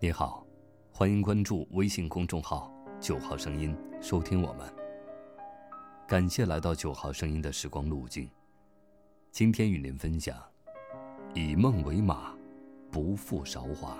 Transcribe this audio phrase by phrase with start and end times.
[0.00, 0.46] 你好，
[0.92, 2.72] 欢迎关注微信公众号
[3.02, 4.72] “九号声音”，收听我们。
[6.06, 8.30] 感谢来到九号声音的时光路径。
[9.32, 10.36] 今天与您分享：
[11.34, 12.32] 以梦为马，
[12.92, 13.98] 不负韶华。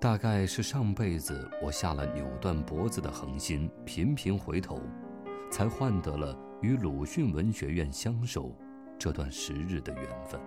[0.00, 4.80] 大概是上辈子我下了扭断脖子的狠心，频频回头，
[5.50, 8.54] 才换得了与鲁迅文学院相守
[8.96, 10.40] 这段时日的缘分。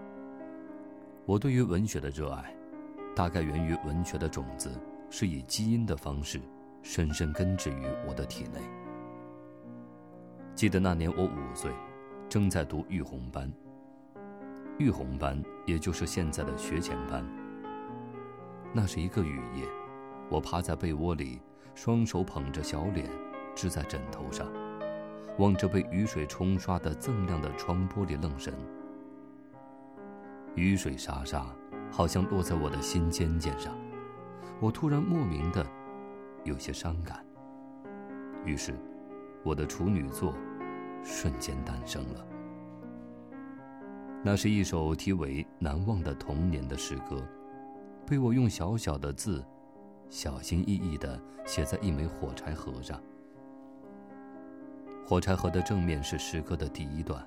[1.26, 2.54] 我对于文学的热爱，
[3.16, 4.72] 大概源于文学的种子
[5.12, 6.42] 是以基因的方式，
[6.82, 8.60] 深深根植于我的体内。
[10.56, 11.72] 记得那年我五岁，
[12.28, 13.52] 正在读育红班。
[14.80, 17.24] 育红班也就是现在的学前班。
[18.74, 19.64] 那是一个雨夜，
[20.28, 21.40] 我趴在被窝里，
[21.76, 23.08] 双手捧着小脸，
[23.54, 24.48] 支在枕头上，
[25.38, 28.52] 望着被雨水冲刷的锃亮的窗玻璃愣神。
[30.56, 31.46] 雨水沙沙，
[31.90, 33.74] 好像落在我的心尖尖上，
[34.60, 35.66] 我突然莫名的
[36.44, 37.26] 有些伤感。
[38.46, 38.74] 于是，
[39.44, 40.34] 我的处女作
[41.04, 42.28] 瞬间诞生了。
[44.24, 47.26] 那是一首题为《难忘的童年》的诗歌，
[48.06, 49.44] 被我用小小的字，
[50.10, 53.02] 小心翼翼的写在一枚火柴盒上。
[55.06, 57.26] 火柴盒的正面是诗歌的第一段，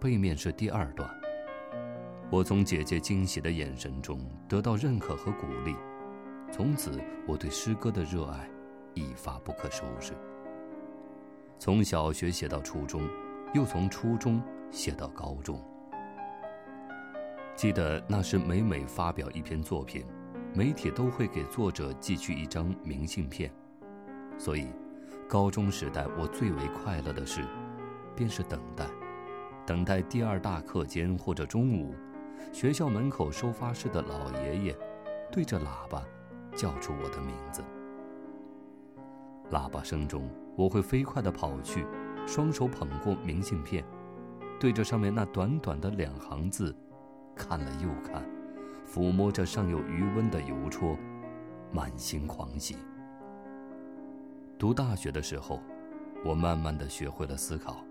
[0.00, 1.21] 背面是第二段。
[2.32, 5.76] 我从姐姐惊喜的眼神中得到认可和鼓励，
[6.50, 8.48] 从此我对诗歌的热爱
[8.94, 10.14] 一发不可收拾。
[11.58, 13.06] 从小学写到初中，
[13.52, 15.62] 又从初中写到高中。
[17.54, 20.02] 记得那时每每发表一篇作品，
[20.54, 23.52] 媒体都会给作者寄去一张明信片，
[24.38, 24.68] 所以
[25.28, 27.42] 高中时代我最为快乐的事，
[28.16, 28.86] 便是等待，
[29.66, 31.94] 等待第二大课间或者中午。
[32.50, 34.78] 学校门口收发室的老爷爷，
[35.30, 36.02] 对着喇叭
[36.56, 37.62] 叫出我的名字。
[39.50, 41.86] 喇叭声中，我会飞快地跑去，
[42.26, 43.84] 双手捧过明信片，
[44.58, 46.74] 对着上面那短短的两行字，
[47.34, 48.24] 看了又看，
[48.86, 50.96] 抚摸着尚有余温的邮戳，
[51.70, 52.76] 满心狂喜。
[54.58, 55.60] 读大学的时候，
[56.24, 57.84] 我慢慢地学会了思考，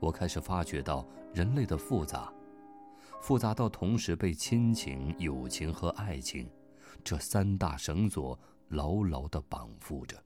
[0.00, 1.04] 我开始发觉到
[1.34, 2.32] 人类的复杂。
[3.20, 6.48] 复杂到同时被亲情、友情和爱情
[7.04, 10.16] 这三大绳索牢牢地绑缚着。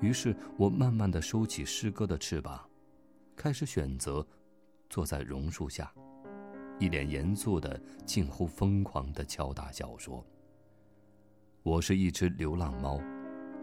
[0.00, 2.60] 于是我慢慢地收起诗歌的翅膀，
[3.34, 4.26] 开始选择
[4.90, 5.92] 坐在榕树下，
[6.78, 10.24] 一脸严肃的、近乎疯狂地敲打小说。
[11.62, 13.00] 我是一只流浪猫，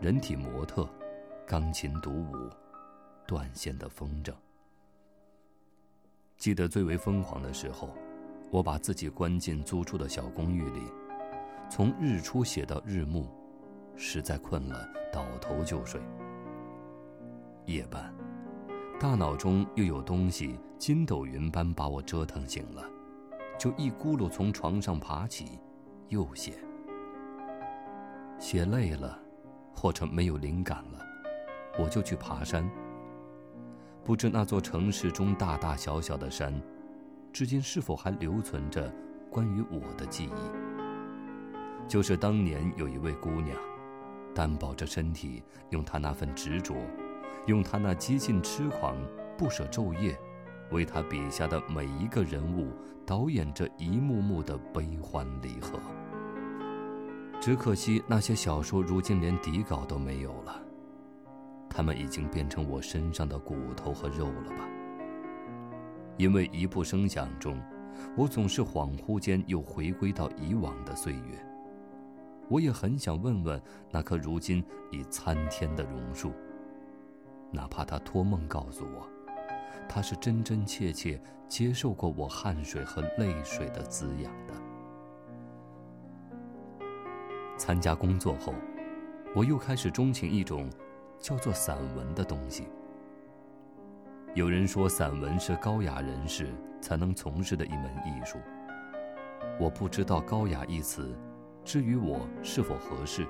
[0.01, 0.89] 人体模特，
[1.45, 2.49] 钢琴独舞，
[3.27, 4.33] 断线的风筝。
[6.41, 7.91] 记得最为疯狂的时候，
[8.49, 10.81] 我把自己关进租住的小公寓里，
[11.69, 13.27] 从日出写到日暮，
[13.95, 16.01] 实在困了，倒头就睡。
[17.67, 18.11] 夜半，
[18.99, 22.89] 大脑中又有东西筋斗云般把我折腾醒了，
[23.55, 25.59] 就一咕噜从床上爬起，
[26.07, 26.53] 又写。
[28.39, 29.15] 写累了，
[29.75, 31.05] 或者没有灵感了，
[31.77, 32.67] 我就去爬山。
[34.03, 36.53] 不知那座城市中大大小小的山，
[37.31, 38.91] 至今是否还留存着
[39.29, 41.87] 关于我的记忆？
[41.87, 43.55] 就是当年有一位姑娘，
[44.33, 46.75] 单薄着身体，用她那份执着，
[47.45, 48.97] 用她那激进痴狂、
[49.37, 50.17] 不舍昼夜，
[50.71, 52.71] 为她笔下的每一个人物
[53.05, 55.79] 导演着一幕幕的悲欢离合。
[57.39, 60.61] 只可惜那些小说如今连底稿都没有了。
[61.73, 64.69] 他们已经变成我身上的骨头和肉了吧？
[66.17, 67.59] 因为一步声响中，
[68.15, 71.45] 我总是恍惚间又回归到以往的岁月。
[72.49, 73.59] 我也很想问问
[73.89, 76.33] 那棵如今已参天的榕树，
[77.49, 79.07] 哪怕他托梦告诉我，
[79.87, 84.53] 他是真真切切接受过我汗水和泪水的滋养的。
[87.57, 88.53] 参加工作后，
[89.33, 90.69] 我又开始钟情一种。
[91.21, 92.67] 叫做散文的东西。
[94.33, 96.47] 有人说，散文是高雅人士
[96.81, 98.39] 才能从事的一门艺术。
[99.59, 101.15] 我不知道“高雅”一词，
[101.63, 103.27] 至于我是否合适，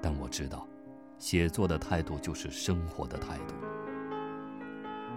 [0.00, 0.66] 但我知道，
[1.18, 3.54] 写作的态度就是生活的态度。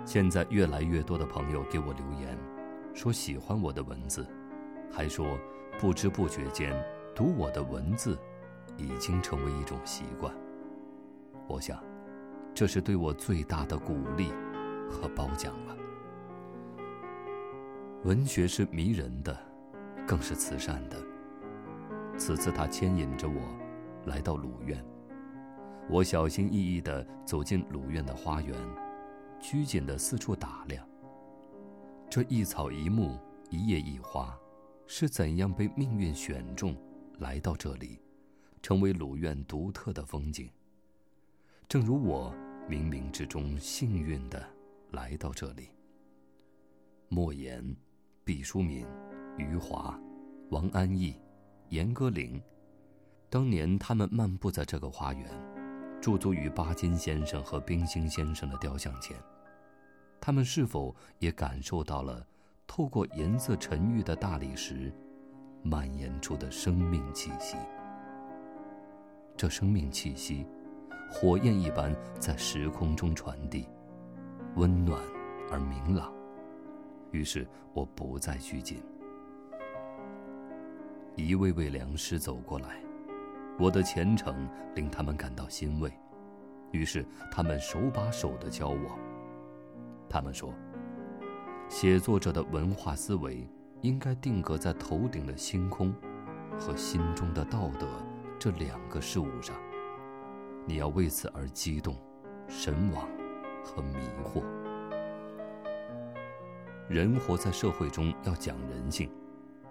[0.05, 2.37] 现在越来越多的朋友给我留言，
[2.93, 4.25] 说喜欢我的文字，
[4.91, 5.37] 还说
[5.79, 6.73] 不知不觉间
[7.15, 8.17] 读我的文字，
[8.75, 10.33] 已经成为一种习惯。
[11.50, 11.84] 我想，
[12.54, 14.31] 这是对我最大的鼓励
[14.88, 15.75] 和褒奖了。
[18.04, 19.36] 文学是迷人的，
[20.07, 20.98] 更是慈善的，
[22.19, 23.42] 此次他牵引着我，
[24.06, 24.86] 来到鲁院。
[25.90, 28.56] 我小心翼翼地走进鲁院的花园，
[29.40, 30.88] 拘谨地四处打量。
[32.12, 33.18] 这一草一木、
[33.50, 34.38] 一叶一花，
[34.86, 36.78] 是怎样被命运选中，
[37.18, 38.00] 来到这里，
[38.62, 40.48] 成为鲁院独特的风景？
[41.69, 42.33] 正如我
[42.68, 44.44] 冥冥之中幸运的
[44.89, 45.69] 来到这里。
[47.10, 47.63] 莫言、
[48.24, 48.88] 毕淑敏、
[49.38, 49.95] 余华、
[50.50, 51.16] 王安忆。
[51.68, 52.42] 严歌苓，
[53.30, 55.30] 当年他们漫步在这个花园，
[56.01, 59.15] 驻足于巴金先生和冰心先生的雕像前，
[60.19, 62.25] 他们是否也感受到了
[62.65, 64.92] 透过颜色沉郁的大理石
[65.62, 67.56] 蔓延出的生命气息？
[69.38, 70.48] 这生命气息，
[71.09, 73.67] 火焰一般在时空中传递，
[74.56, 75.01] 温暖
[75.51, 76.13] 而明朗。
[77.11, 78.81] 于是我不再拘谨。
[81.15, 82.81] 一位位良师走过来，
[83.57, 85.91] 我的虔诚令他们感到欣慰，
[86.71, 88.97] 于是他们手把手的教我。
[90.07, 90.53] 他们说，
[91.67, 93.45] 写作者的文化思维
[93.81, 95.94] 应该定格在头顶的星空
[96.57, 97.88] 和心中的道德
[98.38, 99.55] 这两个事物上，
[100.69, 101.95] 你要为此而激动、
[102.48, 103.07] 神往
[103.66, 104.44] 和迷惑。
[106.88, 109.10] 人活在社会中要讲人性，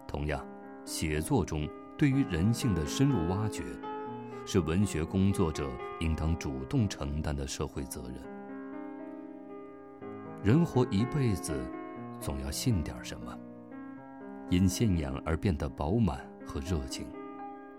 [0.08, 0.44] 同样。
[0.84, 3.62] 写作中对于人性的深入挖掘，
[4.44, 8.16] 是文学工作者应当主动承担的社会责任。
[10.42, 11.54] 人活一辈子，
[12.20, 13.38] 总要信点什么，
[14.50, 17.06] 因信仰而变得饱满和热情，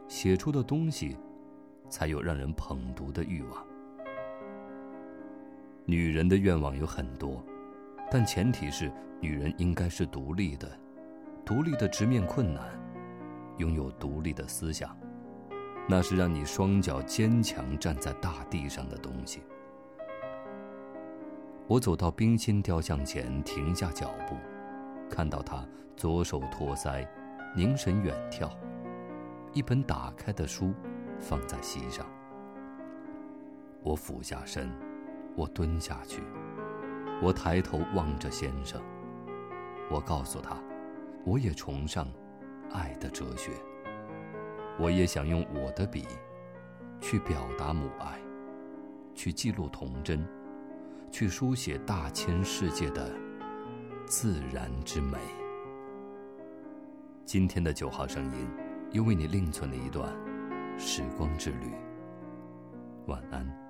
[0.08, 1.18] 写出的东西，
[1.90, 3.66] 才有让人捧读的欲望。
[5.86, 7.44] 女人的愿望有很多，
[8.12, 10.70] 但前提是女人应该是独立的，
[11.44, 12.64] 独立的直面困难。
[13.58, 14.96] 拥有独立的思想，
[15.88, 19.42] 那是让你双脚坚强站在大地上的东西。
[21.68, 24.36] 我走到冰心雕像前，停下脚步，
[25.10, 27.06] 看到他左手托腮，
[27.54, 28.50] 凝神远眺，
[29.52, 30.74] 一本打开的书
[31.20, 32.06] 放在席上。
[33.84, 34.70] 我俯下身，
[35.36, 36.22] 我蹲下去，
[37.22, 38.82] 我抬头望着先生，
[39.90, 40.58] 我告诉他，
[41.26, 42.08] 我也崇尚。
[42.72, 43.50] 爱的哲学，
[44.78, 46.06] 我也想用我的笔，
[47.02, 48.20] 去表达母爱，
[49.16, 50.24] 去记录童真，
[51.10, 53.12] 去书写大千世界的
[54.06, 55.18] 自然之美。
[57.26, 58.48] 今天的九号声音，
[58.92, 60.14] 又为你另存了一段
[60.80, 61.74] 时光之旅。
[63.08, 63.69] 晚安。